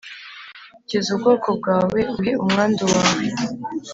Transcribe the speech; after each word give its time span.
Kiza 0.87 1.09
ubwoko 1.15 1.49
bwawe 1.59 1.99
uhe 2.15 2.29
umwandu 2.43 2.83
wawe 2.93 3.25